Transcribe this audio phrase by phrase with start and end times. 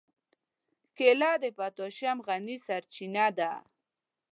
[0.97, 3.51] کېله د پوتاشیم غني سرچینه ده.